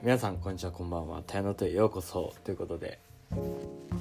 [0.00, 2.98] ー皆さんこんにちはこんばんは「たやのとへようこそ」ということで、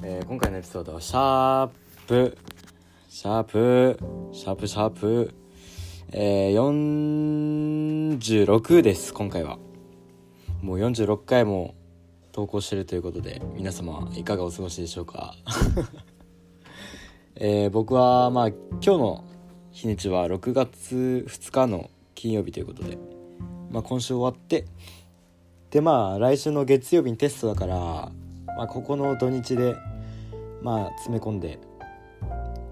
[0.03, 1.69] えー今回のエピソードはシャー
[2.07, 2.37] プ
[3.10, 3.99] シャープ
[4.33, 5.33] シャープシャープ
[6.12, 6.53] えー、
[8.17, 9.60] 46です今回は。
[10.63, 11.75] もう46回も
[12.34, 15.35] 投稿してるということで皆様いかがお過ごしでしょうか？
[17.35, 19.23] えー僕はまあ今日の
[19.71, 22.97] 日にちは6月2日の金曜日ということで、
[23.70, 24.66] まあ、今週終わって
[25.71, 29.75] でまあ来週の月曜日にテストだから、まあ、ここの土日で
[30.61, 31.59] まあ詰め込んで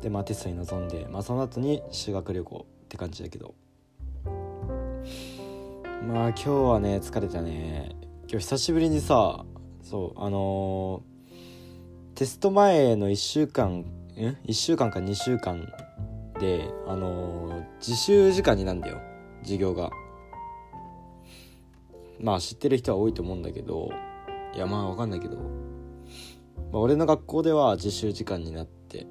[0.01, 3.53] でまあテストに臨んで、まあ、その後に修学旅行って感じだけど。
[6.07, 7.91] まあ今日はね疲れたね。
[8.29, 9.45] 今日久しぶりにさ
[9.81, 11.17] そうあのー
[12.15, 15.71] テスト前の1週間ん1週間か2週間
[16.39, 18.99] であのー自習時間になんだよ
[19.43, 19.91] 授業が。
[22.19, 23.89] まあ知ってる人は多いと思うんだけど
[24.53, 25.41] いやまあわかんないけど、ま
[26.73, 29.05] あ、俺の学校では自習時間になって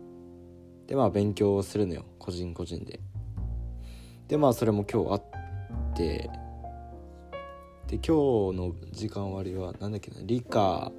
[0.87, 2.05] でまあ勉強をするのよ。
[2.19, 3.01] 個人個人で。
[4.29, 5.25] でまあそれも今日あっ
[5.95, 6.31] て
[7.87, 10.17] で今日の時間割はなんだっけな？
[10.25, 10.91] 理科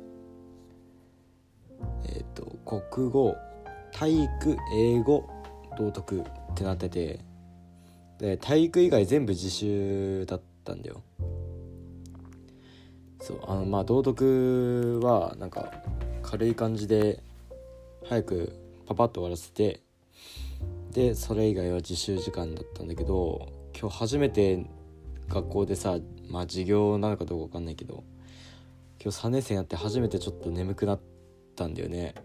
[2.05, 3.35] えっ、と国語
[3.91, 5.29] 体育英語
[5.77, 6.23] 道徳っ
[6.55, 7.19] てなってて
[8.19, 11.03] で体育以外全部自習だったんだよ。
[13.27, 15.69] そうあのまあ道徳はなんか
[16.23, 17.21] 軽い感じで
[18.07, 19.81] 早くパパッと終わらせて
[20.93, 24.65] でそれ以外は自習時間だったんだけど今日初めて
[25.27, 25.97] 学校でさ
[26.29, 28.05] まあ授業なのかどうか分かんないけど
[29.03, 30.99] 今日3年生になって初めてちょっと眠くなっ
[31.57, 32.15] たんだよね。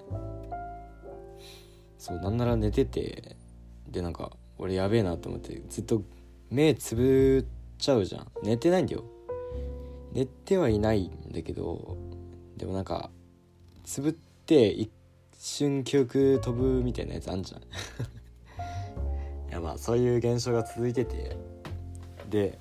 [1.99, 3.37] そうなんなら寝てて
[3.89, 6.03] でなんか俺やべえなと思ってずっと
[6.49, 8.29] 目つぶっちゃうじゃん。
[8.45, 9.12] 寝てないんだよ。
[10.13, 11.97] 寝てはいないんだけど
[12.57, 13.11] でもなんか
[13.85, 14.91] つぶって一
[15.39, 17.63] 瞬記憶飛ぶみたいなやつあんじゃん。
[19.51, 21.37] いやまあそういう現象が続いてて
[22.31, 22.59] で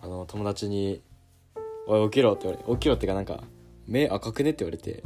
[0.00, 1.00] あの友達に
[1.86, 3.44] 「おい起きろ」って言われ起きろってかなんか
[3.86, 5.02] 「目赤くね」って言われて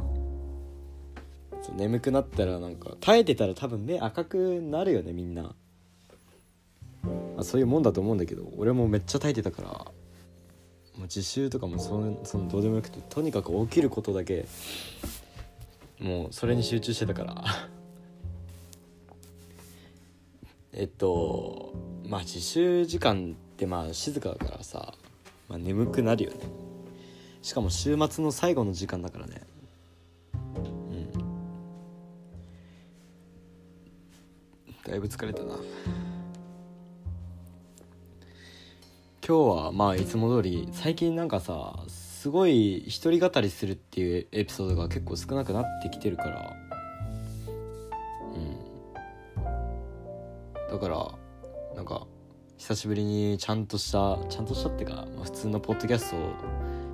[1.73, 5.51] 眠くなったらなんか耐えてたら多分目赤くなるよねみんな、ま
[7.39, 9.85] あ、そういうもんだと思うんだけど俺もめっちゃ耐えてたから
[10.97, 14.45] もう自習とかもそのそのどうでもよくてとにかく起きることだけ
[15.99, 17.43] もうそれに集中してたから。
[20.77, 21.73] えっと
[22.05, 24.93] まあ自習時間ってまあ静かだからさ、
[25.47, 26.37] まあ、眠くなるよね。
[27.41, 29.41] しかも週末の最後の時間だからね。
[30.43, 31.11] うん。
[34.83, 35.57] だいぶ疲れたな
[39.27, 46.53] 今日はまあいつも通り最近なんかさすごい一人語りするっていうエピソードが結構少なくなってきてるから。
[48.35, 48.55] うん。
[50.69, 51.11] だから
[51.75, 52.05] なんか
[52.57, 56.35] 久しぶりにちゃんとしたちゃんとしたっていうか、まあ、普通のポッドキャストを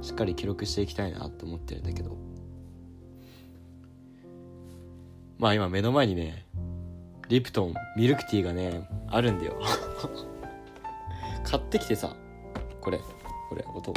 [0.02, 2.16] しっかり記録していきたいなって思ってるんだけど。
[5.38, 6.46] まあ今目の前にね
[7.28, 9.59] リプトンミルクティーがねあるんだよ。
[11.44, 12.16] 買ってきてさ。
[12.81, 13.00] これ
[13.50, 13.94] これ音。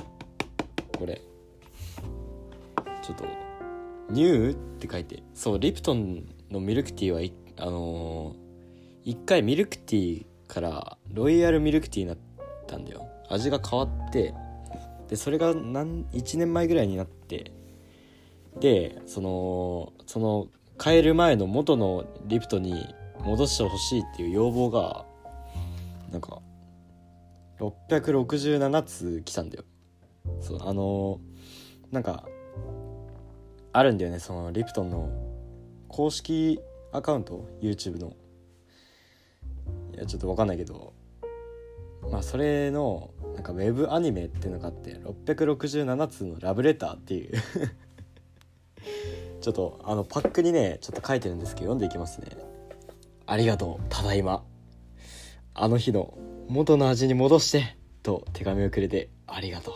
[0.99, 1.21] これ。
[3.03, 3.25] ちょっと
[4.11, 5.23] 「ニュー」って書いて。
[5.35, 8.45] そうリプトンのミルクティーはあのー
[9.05, 12.19] 一回ミルクティーからロイヤルミルクティーになっ
[12.67, 13.07] たんだよ。
[13.29, 14.35] 味が変わって
[15.09, 17.53] でそれが何1年前ぐらいになって。
[18.61, 20.47] でそのその
[20.83, 25.05] 変える前の元のリプトに戻してほしいっていう要望が
[26.11, 26.41] なんか
[27.89, 29.65] 667通来たんだよ。
[30.41, 31.35] そうあのー
[31.95, 32.25] なんか
[33.73, 35.09] あるんだよねそのリプトンの
[35.89, 36.61] 公式
[36.93, 38.17] アカウント？YouTube の。
[39.95, 40.93] いやちょっと分かんないけど。
[42.11, 47.33] まあそれのなんかウェブアニメっていうのがあって667通のラブレターっていう。
[49.41, 52.29] ちょっとあのパックにねちょっと書いてるんですけど読んでいきますね。
[53.27, 54.45] ありがとうただいま。
[55.57, 56.19] あの日の
[56.49, 59.75] 元の味に戻してと手紙をくれてありがとう。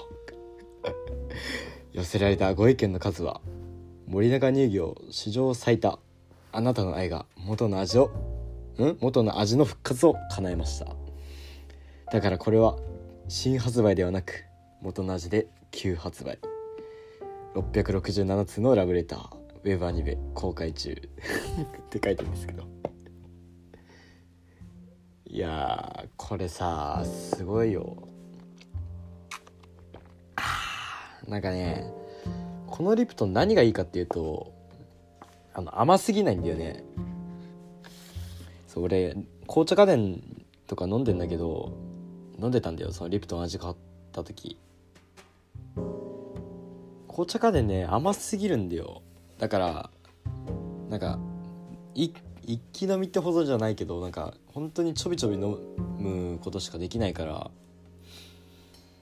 [1.97, 3.41] 寄せられたご意見の数は
[4.07, 6.01] 森永乳業史上最多。
[6.51, 8.11] あなたの愛が元の味を
[8.79, 8.97] ん？
[9.01, 10.97] 元の味の復活を叶えました。
[12.11, 12.77] だからこれは
[13.29, 14.47] 新発売ではなく
[14.81, 16.41] 元の味で旧発売。
[17.55, 20.91] 667通のラブレターウェブアニメ公開中。
[20.91, 22.78] って書いてるんですけど。
[25.31, 28.09] いやこれさすごいよ。
[31.27, 31.85] なんかね
[32.67, 34.55] このリプトン何がいいかっていうと
[35.53, 36.83] あの甘すぎないんだよね。
[38.67, 39.17] そう俺
[39.47, 40.23] 紅茶家電
[40.67, 41.77] とか飲んでんだけど
[42.41, 43.77] 飲んでたんだよそのリプトン味変わっ
[44.13, 44.59] た時。
[47.07, 49.03] 紅茶家電ね甘すぎるんだよ。
[49.39, 49.91] だから
[50.89, 51.19] なんか
[52.49, 55.59] 一気飲みってほどじゃないけどなんか本当にちょびちょび飲
[55.99, 57.51] むことしかできないから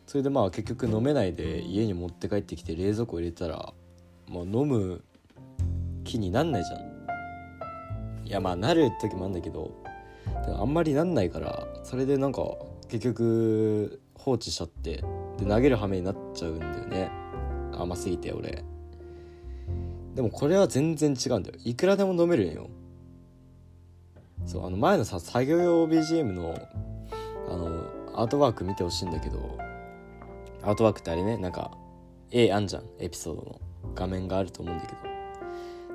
[0.08, 3.72] それでまあ結局飲めないで家に持って帰ってきて冷蔵庫入れたら
[4.26, 5.04] もう飲む
[6.02, 8.26] 気になんないじゃん。
[8.26, 9.70] いやまあなる時もあるんだけど
[10.58, 12.42] あんまりなんないからそれでなんか
[12.88, 15.04] 結局放置しちゃって
[15.38, 17.10] で投げる羽目になっちゃうんだよね。
[17.78, 18.64] 甘すぎて俺。
[20.16, 21.56] でもこれは全然違うんだよ。
[21.64, 22.68] いくらでも飲めるんよ。
[24.46, 26.58] そうあの前のさ作業用 BGM の
[27.48, 27.84] あの
[28.14, 29.58] アートワーク見てほしいんだけど
[30.62, 31.76] アートワークってあれねなんか
[32.30, 33.60] 絵あんじゃんエピソードの。
[33.94, 34.98] 画面があると思うんだけど。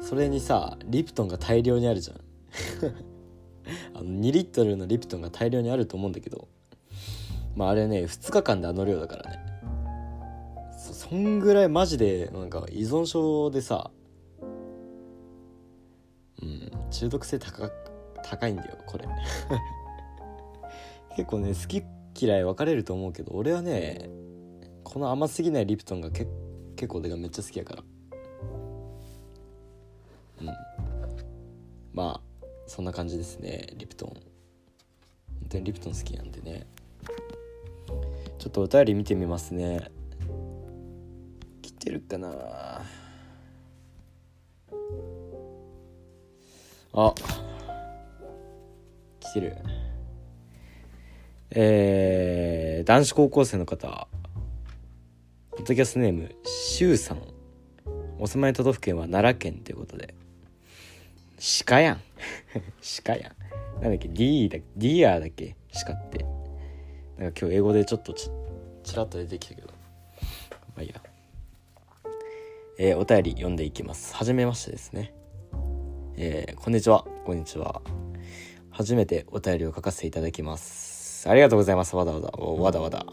[0.01, 2.17] それにさリプトンが大量にあるじゃん。
[3.93, 6.47] あの2リットルのリプトンが大量にあると思うんだけど。
[7.55, 9.39] まああれね2日間であの量だからね。
[10.77, 13.91] そそんぐらいマジでなんか依存症でさ
[16.41, 17.69] うん中毒性高
[18.23, 19.07] 高いんだよこれ。
[21.15, 21.83] 結構ね好き
[22.19, 24.09] 嫌い分かれると思うけど俺はね
[24.83, 26.27] この甘すぎないリプトンがけ
[26.75, 27.83] 結構俺がめっちゃ好きやから。
[30.41, 30.47] うん。
[31.93, 34.09] まあそんな感じですねリプトン。
[34.09, 34.19] 本
[35.49, 36.65] 当にリプトン好きなんでね。
[38.37, 39.91] ちょっとお便り見てみますね。
[41.61, 42.81] 来てるかな。
[46.93, 47.13] あ。
[49.31, 49.55] 来てる。
[51.51, 54.09] えー、男子高校生の方。
[55.51, 57.21] ポッドキャストネームしゅうさん。
[58.19, 60.13] お住まい都道府県は奈良県ということで。
[61.65, 62.01] 鹿やん。
[63.05, 63.81] 鹿やん。
[63.81, 65.55] なんだっけ？D だ deer だっけ？
[65.85, 66.25] 鹿って。
[67.17, 68.29] なんか今日英語でちょっとち
[68.83, 69.67] ちらっと出てきたけど。
[69.69, 69.73] ま
[70.79, 71.01] あいいや。
[72.77, 74.13] えー、お便り読んでいきます。
[74.13, 75.13] はじめましてですね。
[76.17, 77.05] えー、こんにちは。
[77.25, 77.81] こんにちは。
[78.71, 81.29] 初めてお便りを書かせていただきます。
[81.29, 81.95] ありがとうございます。
[81.95, 83.05] わだわだわだわだ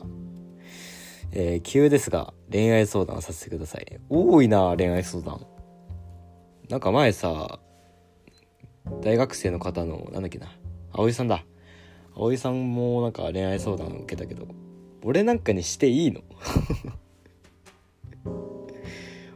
[1.32, 4.00] えー、急ですが恋愛相談させてください。
[4.08, 5.46] 多いな恋愛相談。
[6.70, 7.58] なんか前さ
[9.02, 10.46] 大学生の方のなんだっけな。
[10.93, 11.44] 葵さんだ。
[12.14, 14.49] 葵さんもなんか恋愛相談受けたけど
[15.05, 16.22] 俺なんかにしていいの？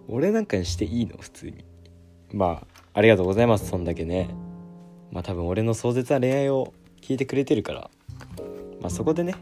[0.08, 1.16] 俺なんかにしていいの？
[1.18, 1.64] 普通に。
[2.32, 3.68] まあありがとうございます。
[3.68, 4.28] そんだけね。
[5.12, 7.90] まあ多分俺の壮絶な恋愛を聞いてくれてるから
[8.80, 9.34] まあそこでね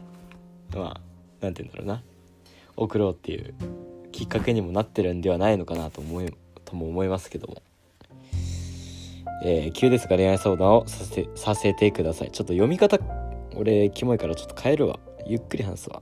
[0.75, 1.01] まあ
[1.41, 2.03] 何て言うんだろうな
[2.77, 3.53] 送ろうっていう
[4.11, 6.33] きっかけにもなってるんではないのかなと思い
[6.65, 7.61] とも思いますけども。
[9.43, 12.31] えー、急ですが恋愛相談をさせさせてください。
[12.31, 12.99] ちょっと読み方
[13.55, 14.99] 俺キモいからちょっと変えるわ。
[15.25, 16.01] ゆっくり話すわ。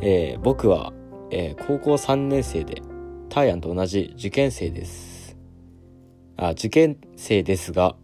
[0.00, 0.92] えー、僕は、
[1.30, 2.82] えー、高校3年生で
[3.30, 5.13] ターヤンと同じ受験生です。
[6.36, 7.96] あ受験生ですが、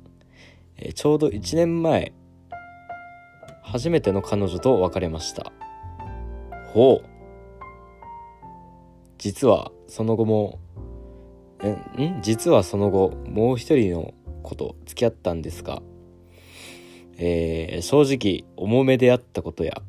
[0.77, 2.12] え、ちょうど1年前
[3.62, 5.52] 初めての彼女と別れました。
[6.73, 7.09] ほう。
[9.19, 10.59] 実はその後も
[11.99, 12.23] ん？
[12.23, 15.83] 実はその後もう一人の子と付き合ったんですが、
[17.19, 19.83] えー、正直重めであったことや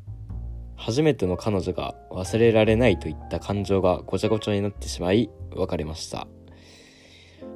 [0.76, 6.26] 初めての彼女が忘れられないといった感情がごちゃごちゃになってしまい別れました。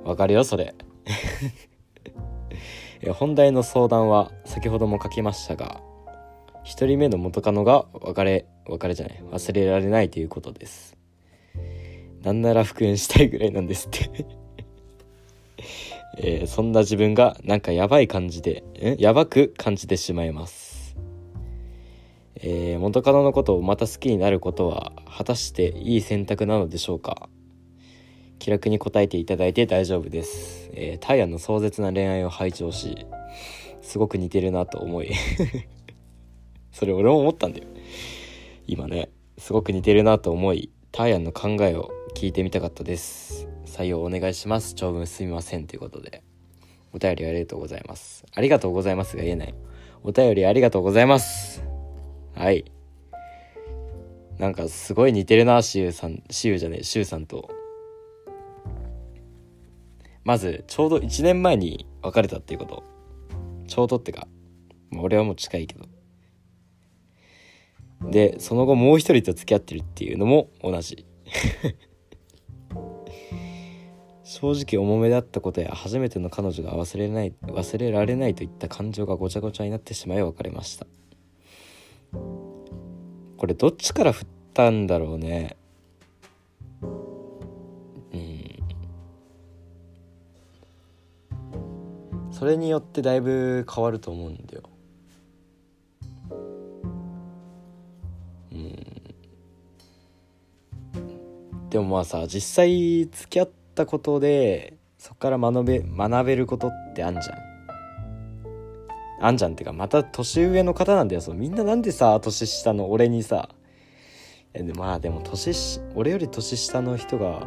[0.06, 0.72] わかるよそれ。
[3.18, 5.82] 本題の相談は先ほども書きましたが
[6.64, 10.96] 1人目の元カノが別れ別れじゃない忘れられないということです。
[12.22, 14.26] なんなら復縁したいぐらいなんですって。
[16.18, 20.96] えー、そんな自分がなんかやばい感じで、んやばく感じてしまいます。
[22.36, 27.28] えー、元カノのことをまた好きになることは果たしていい選択なのでしょうか？
[28.38, 30.70] 気楽に答えていただいて大丈夫です。
[30.74, 33.06] えー、タイヤの壮絶な恋愛を拝聴し、
[33.82, 35.12] すごく似てるなと思い
[36.72, 37.64] それ俺も思ったんだよ。
[38.66, 43.48] 今ね、すごく似てるなと思い、タイヤの考えを聞いてみたかったです。
[43.64, 44.74] 採用お願いします。
[44.74, 46.22] 長文すみませんということで。
[46.92, 48.24] お便りありがとうございます。
[48.34, 49.54] ありがとうございますが言えない。
[50.02, 51.62] お便りありがとうございます。
[52.34, 52.64] はい。
[54.38, 57.55] なんかすごい似てるなしゆさんしゆじゃねえしゅうさんと。
[60.26, 62.82] まずちょうど1年前に別れたっていうこと。
[63.68, 64.26] ちょうどってか、
[64.98, 65.86] 俺はもう近いけど。
[68.10, 71.06] でその後もう一人と付き合ってるっていうのも同じ。
[74.24, 80.88] 正直重めだったことや初めての彼女が忘れない忘れられないといった感情がごちゃごちゃになってしまい別れました。
[82.12, 85.56] これどっちから振ったんだろうね。
[92.38, 94.62] それによってだいぶ変わると思うんだよ。
[98.52, 98.76] うん。
[101.70, 107.36] でもまあさ実際付き合ったことでそこから学べ学べることってあんじゃん。
[109.22, 111.22] あんじゃんっていうかまた年上の方なんだよ。
[111.22, 113.48] そうみんななんでさ年下の俺にさ。
[114.74, 117.46] まあでも年し俺より年下の人が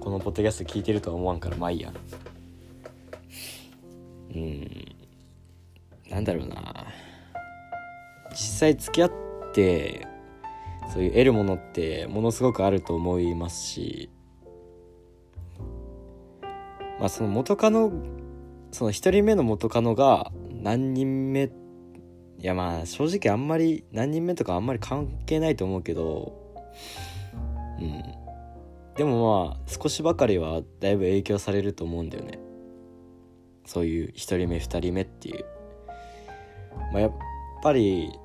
[0.00, 1.90] このポッドキャスト聞いてるとは思わんからまあいいや。
[4.34, 4.84] うん。
[6.10, 6.86] なんだろうな。
[8.30, 9.12] 実際付き合っ
[9.52, 10.06] て
[10.92, 14.10] そういう得るものってものすごくあると思いますし。
[16.98, 17.92] まあその元カノ
[18.70, 21.50] その1人目の元カノが何人目い
[22.38, 26.32] やまあ正直あんまり何人目とかあんまり関係ないと思うけど
[27.80, 28.02] うん。
[28.96, 32.43] でもまあ少しばかりはだいぶ影響されると思うんだよね。
[33.64, 35.44] そういう1人目2人目っていう。
[36.92, 37.12] まあやっ
[37.62, 38.18] ぱり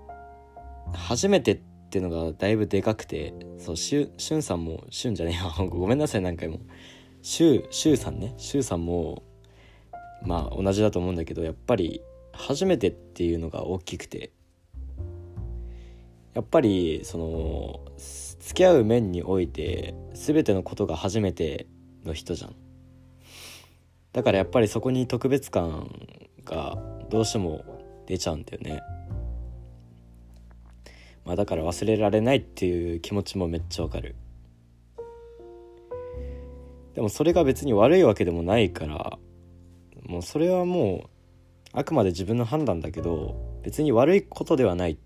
[0.94, 6.60] 初めてっていうのがだいぶでかくてそうしゅしゅんさんもしゅんじゃねえよ ごめんなさい何回も
[7.22, 8.34] しゅしゅうさんね。
[8.38, 9.24] しゅうさんも
[10.24, 14.32] まあ同じだと思うんだけどやっぱり初めてっていうのが大きくて。
[16.36, 21.68] やっぱりその付き合う面において全てのことが初めて
[22.06, 22.56] の人じゃん。
[24.14, 25.90] だからやっぱりそこに特別感
[26.46, 26.78] が
[27.10, 27.64] どうしても
[28.08, 28.82] 出ちゃうんだよね。
[31.26, 34.16] まあだから忘れられないっていう気持ちもめっちゃわかる。
[36.96, 39.20] でもそれが別に悪いわけでもないから
[40.04, 41.10] もうそれはもう
[41.72, 44.98] あくまで自分の判断だけど別に悪いことではない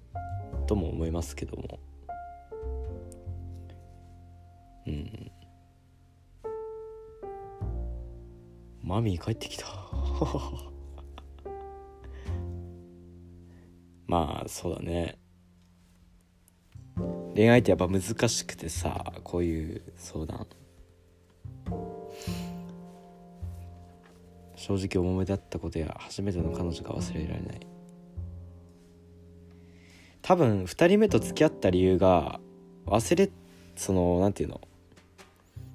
[0.66, 1.80] とも思いますけども。
[4.88, 5.32] うん。
[8.84, 9.66] マミー帰ってきた。
[14.06, 15.18] まあそうだね。
[17.34, 20.46] 恋愛ってやっぱ難しくてさこういう相談。
[24.56, 27.60] 正直重めだったことや初めての彼女が忘れられない。
[30.22, 32.40] 多分2人目と付き合った理由が
[32.86, 33.30] 忘れ
[33.76, 34.60] その何て言う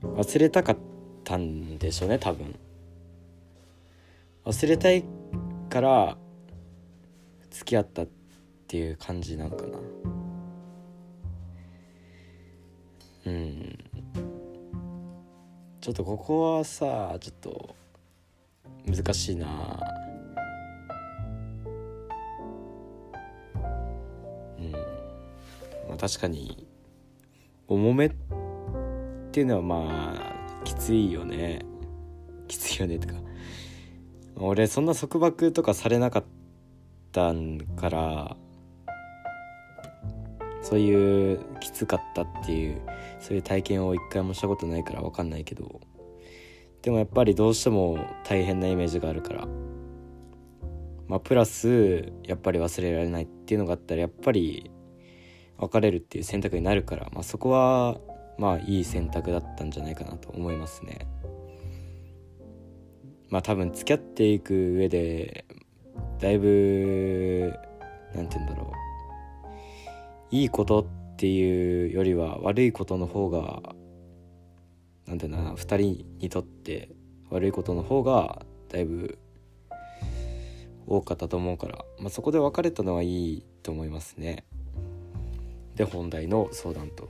[0.04, 0.14] の？
[0.14, 0.76] 忘れたかっ
[1.24, 2.54] たんでしょうね多分。
[4.48, 5.04] 忘れたい
[5.68, 6.16] から
[7.50, 8.08] 付き合ったっ
[8.66, 9.78] ていう感じなのかな。
[13.26, 13.78] うん。
[15.82, 17.76] ちょっとここはさちょっと
[18.86, 19.46] 難しいな。
[24.58, 24.72] うん。
[24.72, 24.78] ま
[25.92, 26.66] あ確かに
[27.66, 28.10] 重めっ
[29.30, 31.66] ていうのはまあきついよね。
[32.46, 33.27] きついよねとか。
[34.40, 36.24] 俺そんな束縛とかされなかっ
[37.12, 37.32] た
[37.76, 38.36] から
[40.62, 42.80] そういうきつかったっていう
[43.20, 45.80] そういう体験を一回もしたことないから分かんないけど。
[46.82, 49.48] でもやっぱりどうしても大変なイメージがあるから。
[51.08, 54.70] まあプラスやっぱり忘れられないっていうのがあったらやっぱり
[55.56, 57.98] 別れるっていう選択になるから、まあ、そこは
[58.38, 61.08] まあいい選択だったんじゃないかなと思いますね。
[63.30, 65.44] まあ多分付き合っていく上で
[66.20, 67.54] だいぶ
[68.14, 68.72] 何て言うんだろ
[70.32, 73.62] ういいことっていうよりは悪いことの方が
[75.06, 76.90] なんていうな2人にとって
[77.30, 79.18] 悪いことの方がだいぶ
[80.86, 84.44] 多かったと思うから、まあ、そこで別れたのはいいと思いますね。
[85.76, 87.08] で本題の相談と。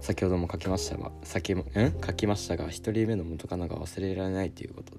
[0.00, 1.64] 先ほども書きましたが先もん
[2.04, 4.94] 書きましたが1人目の元カノが忘れられないということ。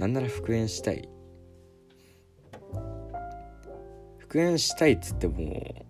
[0.00, 1.06] なんなら復縁したい。
[4.16, 5.84] 復縁したいっつっても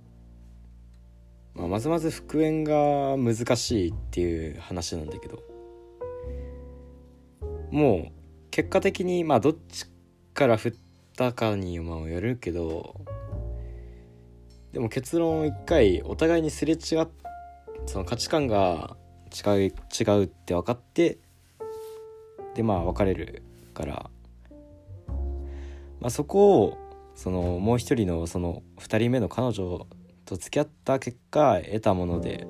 [1.55, 5.43] まあ、まずまず復縁が難しいっていう話なんだけど
[7.71, 8.13] もう
[8.51, 9.87] 結果的にまあどっち
[10.35, 10.75] から振っ
[11.17, 13.03] たかにもよるけど
[14.73, 17.09] でも結論一回お互いにすれ違っ
[17.87, 18.97] その価値観が
[19.47, 21.19] 違う違うって分かって
[22.55, 23.45] でまあ別れる。
[23.81, 24.11] から、
[26.01, 26.79] まあ、そこを
[27.15, 29.87] そのもう一人のその2人目の彼女
[30.25, 32.47] と付き合った結果得たもので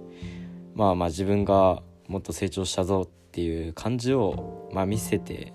[0.74, 5.52] まあまあ自分がもっと成長したぞっていう感じを、まあ、見せて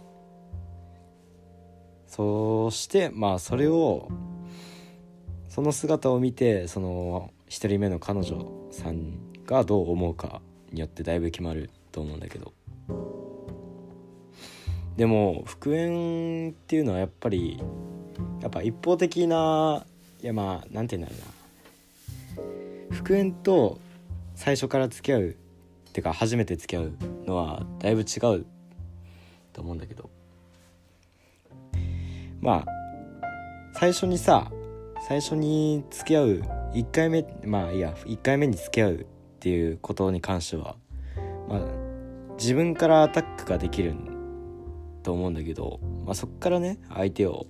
[2.08, 4.10] そしてまあそれを
[5.50, 10.42] その姿を見てその1人目の彼女さんがどう思うか
[10.72, 12.54] によってだいぶ決まると思うんだけど。
[14.98, 17.62] でも復縁っていうのはやっぱり
[18.42, 19.86] やっぱ一方的な
[20.22, 22.96] いやまあなんて言うんだろうな。
[22.96, 23.80] 復縁と
[24.36, 25.34] 最初から付き合うっ
[25.92, 26.94] ていうか初めて付き合う
[27.26, 28.46] のはだいぶ違う
[29.52, 30.10] と思うんだけど。
[32.42, 32.66] まあ
[33.74, 34.52] 最初にさ
[35.08, 36.28] 最初に付き合う
[36.74, 39.06] 1回目まあいや1回目に付き合うっ
[39.40, 40.76] ていうことに関しては
[41.50, 41.60] まあ
[42.38, 44.15] 自分からアタックができるん
[45.06, 47.46] と思うんだけど、まあ、そっからね相手を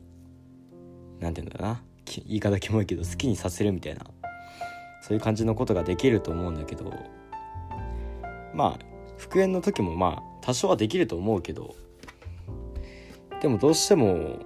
[1.19, 1.81] 何て言うんだろうな
[2.27, 4.05] 言い方キモいけど好きにさせるみたいな
[5.01, 6.93] そういう感じのことができると思うんだけど
[8.53, 8.79] まあ
[9.17, 11.75] 復縁の時もまあ多少はできると思うけど
[13.41, 14.39] でもどうしても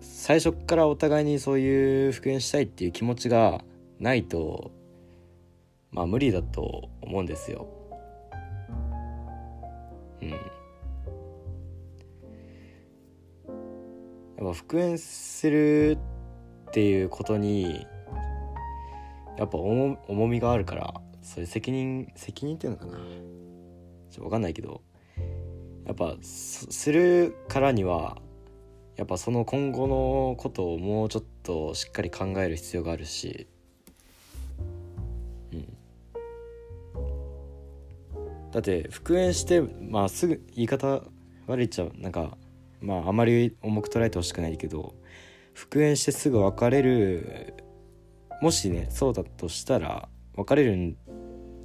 [0.00, 3.62] 最初からお互いにそういう復縁したいっていう気持ちが
[4.00, 4.72] ないと
[5.92, 7.81] まあ無理だと思うんですよ。
[14.52, 15.98] 復縁する
[16.68, 17.86] っていうことに
[19.38, 22.98] やっぱ重重みがあるからそれ責任責任っていうのかな。
[24.10, 24.82] ちょ分かんないけど
[25.86, 28.18] やっぱするからには
[28.96, 33.48] やっぱその今後のことをもうちょっとしっかり考える必要があるし
[35.52, 35.76] うん。
[38.52, 41.02] だって復縁してまあすぐ言い方
[41.46, 42.36] 悪いっちゃなんか
[42.82, 44.94] まああまり重く捉えてほしくないけど
[45.54, 47.54] 復縁してすぐ別れる
[48.42, 50.96] もしねそうだとしたら別れるんい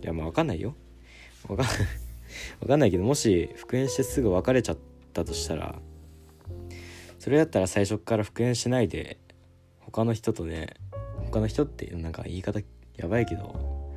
[0.01, 0.75] やまあ分かんないよ。
[1.47, 1.77] 分かんない
[2.60, 4.77] 分かんないけどもし復縁してすぐ別れちゃっ
[5.13, 5.75] たとしたら
[7.19, 9.17] それだったら最初から復縁しないで
[9.80, 10.75] 他の人とね
[11.25, 12.60] 他の人ってなんか言い方
[12.95, 13.93] やばいけど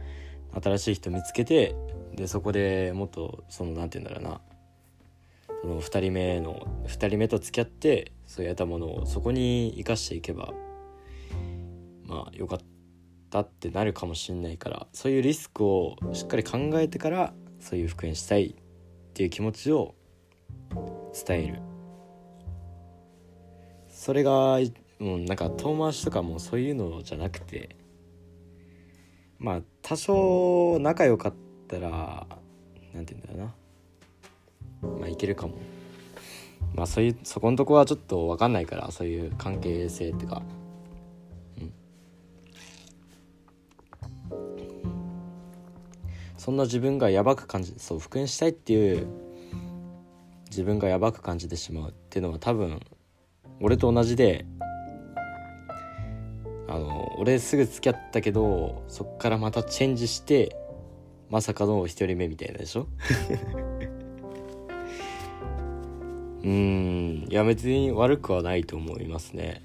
[0.63, 1.75] 新しい人見つけて
[2.15, 4.41] でそこでもっとその何て言うんだろうな。
[5.61, 10.53] その2人目の2人目と付き合ってそうやったものをそこに生かしていけば
[12.05, 12.59] まあよかっ
[13.31, 18.55] たってなるかもしんないからそういうリスクをしっかり考えてからそういう復縁したいっ
[19.13, 19.95] ていう気持ちを
[21.27, 21.61] 伝える。
[23.89, 24.59] それが
[24.99, 27.77] もうなんか遠回しとかもそういうのじゃなくて
[29.39, 31.35] まあ多少仲良かっ
[31.69, 32.27] たら
[32.95, 33.60] 何て言うんだろうな。
[34.83, 35.55] まあいけるかも。
[36.75, 40.43] まあそういうそこのとこはちょっと分かんないからそういう関係性っていうか。
[41.59, 41.73] うん。
[46.37, 49.07] そんな自分がやばく感じそう復縁したいっていう
[50.51, 52.81] 自分がやばく感じてしまうっていうのは多分
[53.61, 54.47] 俺と同じで
[56.67, 60.57] あの俺すぐ付き合ったけどそっからまたチェンジして
[61.29, 62.87] まさかの一人目みたいなでしょ？
[66.43, 67.27] うん。
[67.29, 69.63] いや別に悪くはないと思いますね。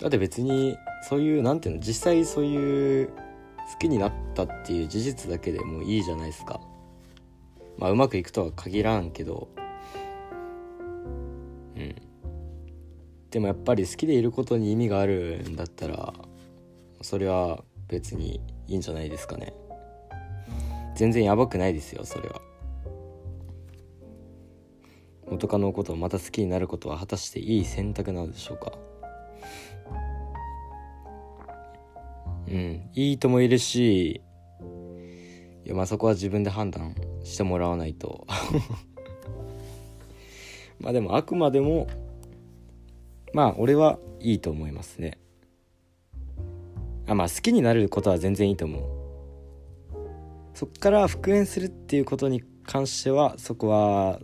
[0.00, 0.76] だって別に
[1.08, 3.14] そういうなんていうの実際そういう好
[3.78, 6.60] きになったっていう事実だけでもういいじゃないですか。
[7.78, 9.48] まあうまくいくとは限らんけど。
[11.76, 11.94] うん。
[13.30, 16.12] でもやっぱり好きでいることに意味があるんだったら
[17.00, 19.54] それは別にいいんじゃないですかね。
[20.94, 22.51] 全然やばくないですよそれは。
[25.32, 28.72] 元カノのことをまた好きになることは果たしていい選択なのでしょうか？
[32.48, 34.20] うんいいともいるし
[35.64, 38.26] いやまあそこは自分で判断してもらわないと。
[40.78, 41.86] まあでもあくまでも
[43.32, 45.18] まあ俺はいいと思いますね。
[47.06, 48.82] あまあ好きになることは全然いいと思う。
[50.52, 54.20] そっから復縁するっていうことに関してはそこは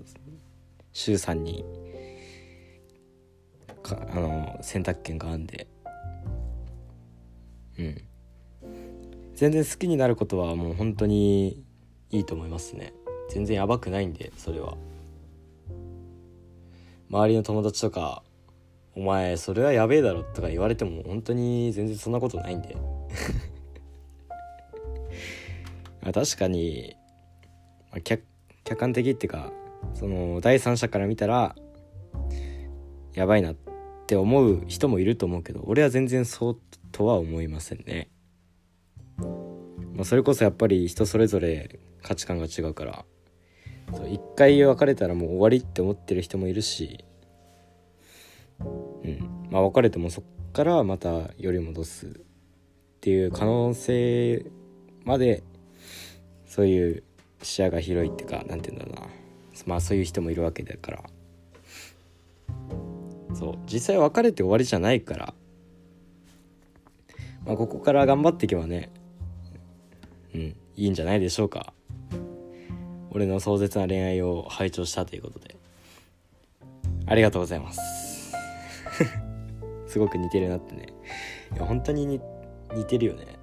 [0.99, 1.65] 周さんに
[3.85, 5.69] かあの選択権があんで。
[7.79, 8.03] うん。
[9.37, 11.65] 全然好きになることはもう本当に
[12.11, 12.93] いいと思いますね。
[13.31, 14.77] 全然やばくないんでそれは。
[17.09, 18.25] 周りの友達とか
[18.97, 22.77] 「お前それはやべえだろ」とか言われても本当に全然そんなことないんで。
[26.13, 26.97] 確かに、
[27.93, 28.25] まあ、客
[28.65, 29.53] 客観的っていうか
[29.95, 31.57] その第三者から見たら
[33.15, 33.57] やばいなっ
[34.07, 36.61] て思う人もいると思うけど俺は全然そう
[36.93, 38.11] とは思いませんね、
[39.95, 43.05] まあ、それこそやっぱり人それぞれ価値観が違うから
[44.11, 47.05] 一回別れたらもう終わりって思ってる人もいるし
[48.61, 48.65] う
[49.09, 49.49] ん。
[49.51, 52.11] まあ別れてもそっからまたより戻すっ
[53.01, 54.47] ていう可能性
[55.05, 55.43] まで
[56.47, 57.03] そういう
[57.43, 59.28] 視野が広いっていうか何て言うんだろうな。
[59.67, 61.03] まあそういう人もいるわけだから。
[63.35, 63.59] そう。
[63.67, 65.35] 実際別れて終わりじゃないから、
[67.47, 68.91] まあ、ここから頑張っていけばね
[70.35, 70.41] うん
[70.77, 71.73] いいんじゃないでしょうか。
[73.11, 75.57] 俺の壮絶な恋愛を拝聴したということで。
[77.07, 78.33] ありがとうございます。
[79.89, 80.89] すごく似てるなってね。
[81.55, 82.21] いや本当に似
[82.87, 83.38] てるよね。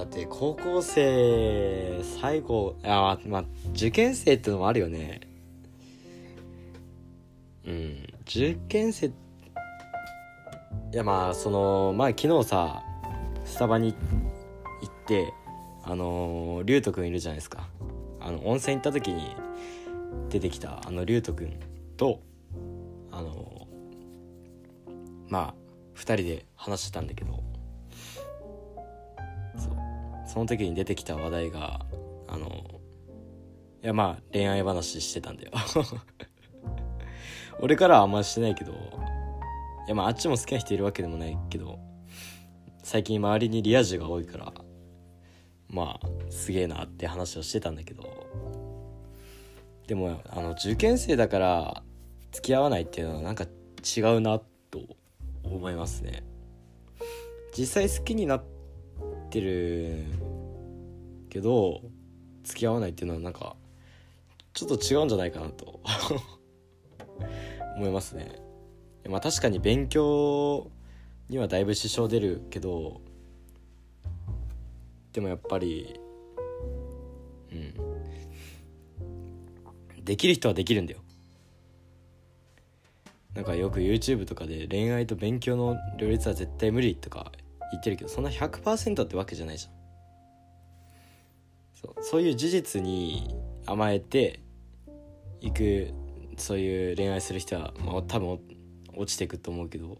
[0.00, 5.20] だって高校生最後あまあ受験生ってのもあるよね。
[7.66, 8.06] うん。
[8.22, 9.12] 受験生い
[10.92, 12.82] やまあそのまあ昨日さ
[13.44, 15.34] スタバに行って
[15.84, 17.68] あの龍斗くんいるじゃないですか。
[18.20, 19.36] あの温泉行った時に
[20.30, 21.60] 出てきたあの龍斗くん
[21.98, 22.22] と
[23.12, 23.68] あの
[25.28, 25.54] まあ
[25.94, 27.49] 2人で話してたんだけど。
[30.32, 31.80] その時に出てきた話題が
[32.28, 32.46] あの
[33.82, 35.50] いやまあ恋愛話してたんだよ。
[37.58, 38.74] 俺からはあんましてないけどい
[39.88, 41.80] やまああっちも好きな人いるわけでもないけど
[42.84, 44.52] 最近周りにリア充が多いから
[45.68, 48.04] まあすげえなって話をしてたんだけど
[49.88, 51.82] でもあの受験生だから
[52.30, 53.46] 付き合わないっていうのはなんか
[53.96, 54.40] 違うな
[54.70, 54.80] と
[55.42, 56.22] 思いますね。
[57.52, 58.59] 実際好きになって
[59.30, 60.04] てる
[61.28, 61.80] けど
[62.44, 63.56] 付き合わないっていうのはなんか
[64.52, 65.80] ちょっと違うんじゃないかなと
[67.76, 68.40] 思いますね。
[69.08, 70.70] まあ確かに勉強
[71.28, 73.00] にはだいぶ支障出るけど
[75.12, 75.98] でもやっぱり
[77.52, 77.74] うん。
[80.04, 81.00] できる人はできるんだよ。
[83.34, 87.30] なんかよく YouTube とかで恋愛と勉強の両立は絶対無理とか
[87.72, 89.72] 言ってるけどそんな100%ってわけじゃないじゃん。
[91.74, 93.34] そうそういう事実に
[93.66, 94.40] 甘えて
[95.40, 95.94] いく
[96.36, 98.38] そういう恋愛する人は、まあ、多分
[98.96, 99.98] 落ちていくと思うけど。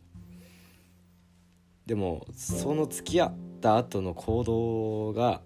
[1.86, 5.42] でもその付き合った後の行動が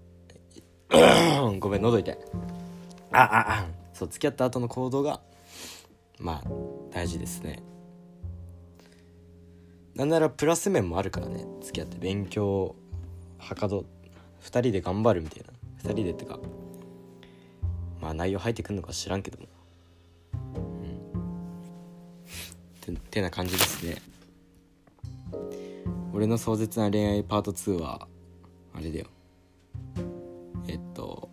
[1.59, 2.19] ごめん喉痛い。
[3.13, 5.23] あああそう付き合った後の行動が
[6.19, 6.49] まあ
[6.91, 7.63] 大事ですね。
[9.95, 11.45] なんならプラス面もあるからね。
[11.61, 12.75] 付き合って勉強
[13.39, 13.85] はかど
[14.43, 15.53] 2人で頑張るみたいな。
[15.89, 16.39] 2人でってか
[18.01, 19.47] まあ内容入ってくるのか知らんけども。
[22.87, 22.97] うん。
[22.97, 24.03] ててな感じですね。
[26.13, 28.09] 俺の壮絶な恋愛パート2は
[28.75, 29.07] あれだよ。
[30.67, 31.29] えっと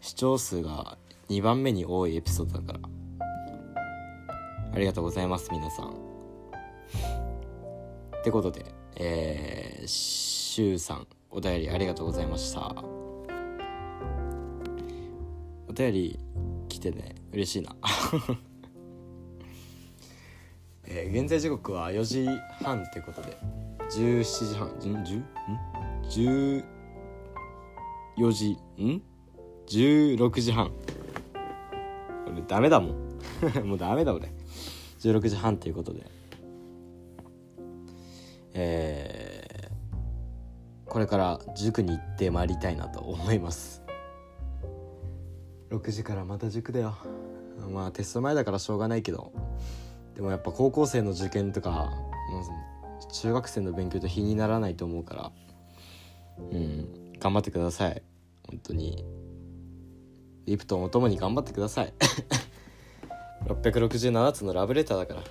[0.00, 0.96] 視聴数が
[1.28, 2.80] 2番目に多いエピソードだから。
[4.74, 7.21] ありがとうございます皆さん。
[8.22, 12.72] ってことで、えー、しゅうさん、お便りありがとうございました。
[15.68, 16.20] お便り
[16.68, 17.74] 来てね、嬉しいな。
[20.86, 22.28] えー、現在時刻は4時
[22.62, 23.36] 半ということで、
[23.90, 24.70] 17時半、ん
[25.02, 25.18] ?10?
[25.18, 25.26] ん
[28.18, 28.56] ?14 時、ん
[29.66, 30.70] ?16 時半。
[32.28, 33.18] 俺ダメだもん。
[33.66, 34.32] もうダメだ俺。
[35.00, 36.11] 16時半ということで。
[38.54, 43.82] えー、これから塾に行ってまいりたいなと思います。
[45.70, 46.96] 6時からまた塾だよ。
[47.70, 49.32] まあテスト前だからしょうがないけど。
[50.14, 51.90] でもやっぱ高校生の受験とか
[53.12, 55.32] 中学生の勉強と比にならないと思うから。
[56.38, 58.02] うん頑張ってください。
[58.48, 59.04] 本当に。
[60.46, 61.94] リプトンお供に頑張ってください。
[63.46, 65.22] 667つのラブレターだから。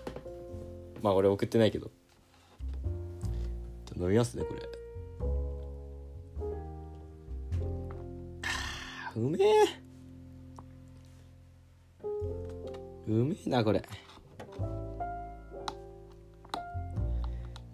[1.01, 1.91] まあ俺送ってないけど。
[4.01, 4.61] 飲みますねこれ。
[9.15, 9.65] うめえ。
[13.07, 13.83] うめえなこれ。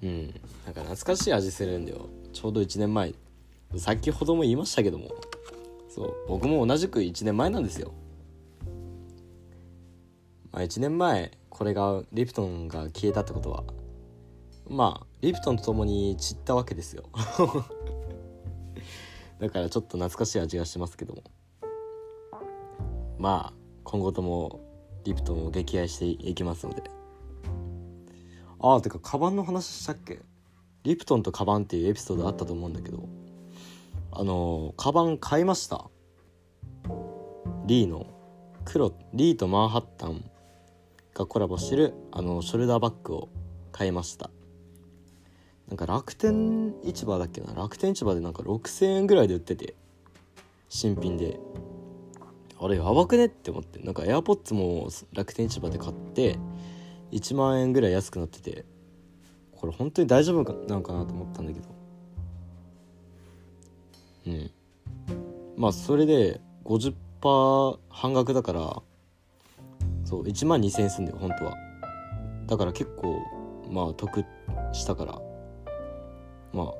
[0.03, 0.27] うん
[0.65, 2.09] なんか懐かしい味するんだよ。
[2.33, 3.13] ちょうど1年前。
[3.77, 5.09] 先ほども言いましたけども。
[5.87, 7.93] そう僕も同じく1年前なんですよ。
[10.51, 13.63] まあ1年前これがリプトンが消えたってことは。
[14.67, 17.03] まあリプトンと共に散ったわけですよ。
[19.39, 21.23] だからちょっと懐かしい味がしますけども。
[23.17, 23.53] まあ
[23.83, 24.59] 今後とも
[25.03, 26.83] リプトンを撃破していきますので。
[28.59, 30.21] ああてかカバンの話したっけ？
[30.83, 33.07] リプトンとカバンっていうエピソードあったと思うんだけど。
[34.11, 35.89] あのカバン買いました。
[37.65, 38.05] リーの
[38.65, 40.29] 黒リーとマンハッタン
[41.13, 43.29] がコラボしてるあのショルダーバッグを
[43.71, 44.29] 買いました。
[45.67, 47.53] なんか楽天市場だっけな。
[47.53, 49.75] 楽天市場でなんか6000円ぐらいで売ってて。
[50.69, 51.39] 新品で。
[52.59, 53.79] あれやばくねって思って。
[53.79, 56.39] なんか AirPods も楽天市場で買って
[57.11, 58.65] 1万円ぐらい安くなってて。
[59.51, 61.67] これ本当に大丈夫かなんかなと思ったんだけど。
[64.27, 64.51] うん。
[65.57, 68.81] まあそれで50%半額だから
[70.05, 71.57] そう1万2000円すんだよ本当は。
[72.45, 73.19] だから結構
[73.69, 74.23] まあ得
[74.71, 75.26] したから。
[76.53, 76.73] まあ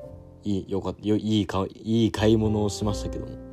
[0.44, 3.48] いいよかったよいいかいい買い物をしましたけども。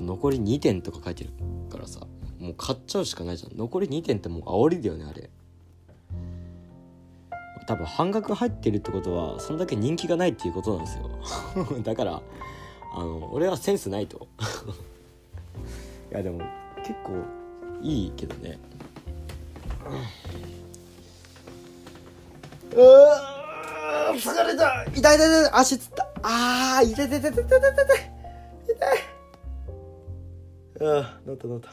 [0.00, 1.30] 残り2点とか書いてる
[1.70, 2.00] からさ
[2.38, 3.56] もう買っちゃうしかないじゃん。
[3.56, 5.28] 残り2点ってもう煽りだよねあれ。
[7.66, 11.10] 多分半額入ってるってことはそんだけ人気がないっていうことなんですよ。
[11.84, 12.22] だから
[12.94, 14.28] あの俺はセンスないと。
[16.12, 16.38] いやでも
[16.78, 17.12] 結構
[17.82, 18.58] いいけどね。
[22.74, 23.37] うわ
[24.14, 24.84] 疲れた。
[24.84, 25.50] 痛い痛い痛い。
[25.52, 26.08] 足つった。
[26.22, 28.18] あー痛い痛い痛い痛い痛い痛い。
[28.74, 29.18] 痛い。
[30.80, 31.70] ああなったなった。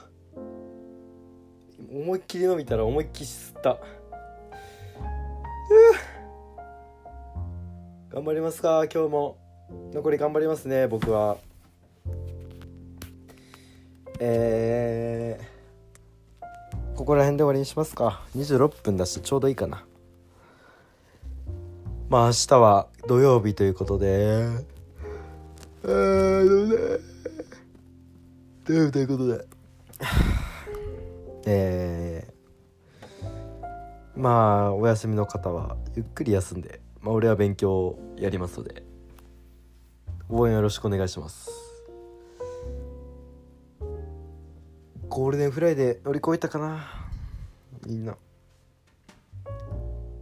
[1.92, 3.78] 思いっきり飲みたら思いっきり吸った。
[8.10, 9.38] 頑張りますか今日も。
[9.94, 11.38] 残り頑張りますね僕は。
[14.20, 18.24] えー、ここら辺で終わりにしますか。
[18.36, 19.84] 26分だしちょうどいいかな。
[22.08, 24.46] まあ明日は土曜日ということで。
[25.84, 27.02] えー、
[28.64, 29.46] ということで。
[31.48, 38.84] えー、まあお休みの方はゆっくり休んで、まあ、俺は勉強やりますので。
[40.30, 41.52] 応援よろしくお願いします。
[45.08, 46.86] ゴールデンフライで乗り越えたかな。
[47.86, 48.14] みんな。
[48.14, 48.18] っ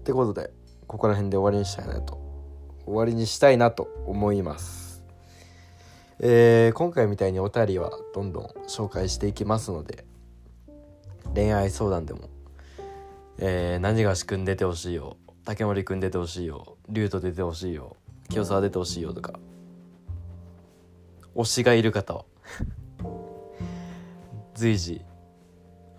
[0.04, 0.62] てことで。
[0.88, 2.24] ここら辺で終わりにしたいなと。
[2.86, 4.84] 終わりにしたいなと思います。
[6.19, 10.06] えー、今回みたいにお便りはどんどん紹介していきますので
[11.34, 12.30] 恋愛相談でも、
[13.39, 17.98] えー、何がしくん出てほしいよ竹森くん出てほしいよ竜斗出てほしいよ
[18.30, 19.34] 清沢出てほしいよとか
[21.36, 22.26] 推しがいる方は
[24.54, 25.04] 随時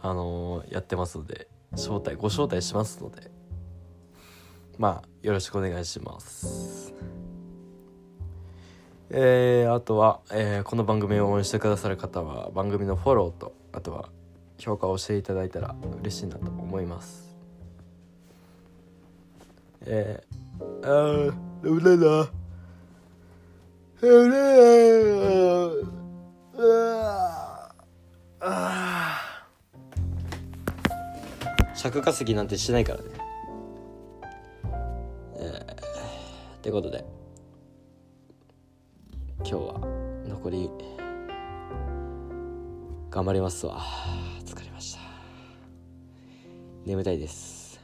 [0.01, 3.34] あのー、やってますので招待ご招待しますので
[4.79, 6.93] まあよろしくお願いします。
[9.11, 14.09] えー、あとは、えー、この番組を応援してくださる方は番組のフォローとあとは
[14.59, 17.37] 評価をしていただいたら嬉しいなと思います。
[19.83, 22.29] えー、ああダメだな
[31.75, 33.05] 尺稼ぎなんてしてないからね。
[36.65, 37.05] ー、ってことで
[39.39, 39.81] 今日は
[40.27, 40.71] 残り
[43.11, 43.79] 頑張りますわ。
[44.45, 45.01] 疲れました。
[46.87, 47.81] 眠たいです。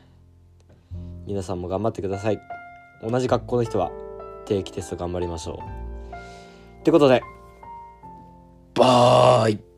[1.26, 2.40] 皆さんも頑張ってください。
[3.06, 3.90] 同じ学校の人は
[4.46, 5.56] 定期テスト頑張りましょう。
[6.80, 7.22] ってことで
[8.74, 9.69] バーイ。